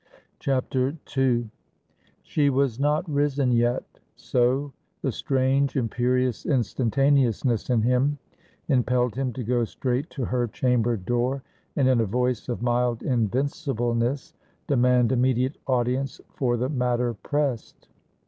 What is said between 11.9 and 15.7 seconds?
a voice of mild invincibleness, demand immediate